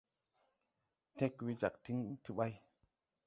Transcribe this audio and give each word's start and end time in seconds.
Tẽg 1.17 1.35
we 1.45 1.51
jag 1.61 1.75
tiŋ 1.83 1.99
ti 2.23 2.31
ɓay. 2.37 2.53